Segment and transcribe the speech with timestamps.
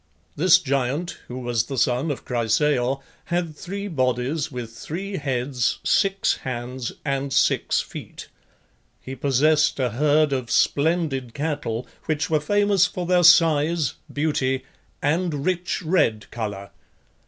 [0.35, 6.37] This giant, who was the son of Chrysaor, had three bodies with three heads, six
[6.37, 8.27] hands, and six feet.
[8.99, 14.63] He possessed a herd of splendid cattle, which were famous for their size, beauty,
[15.03, 16.71] and rich red colour.